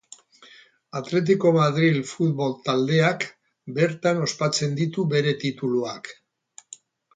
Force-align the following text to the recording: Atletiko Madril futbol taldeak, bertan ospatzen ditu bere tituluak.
Atletiko 0.99 1.51
Madril 1.57 1.99
futbol 2.13 2.55
taldeak, 2.69 3.27
bertan 3.77 4.25
ospatzen 4.31 4.75
ditu 4.83 5.07
bere 5.15 5.37
tituluak. 5.47 6.13